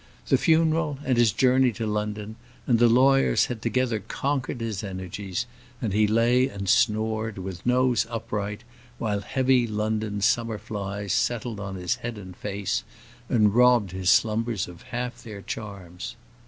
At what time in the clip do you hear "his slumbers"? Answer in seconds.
13.91-14.67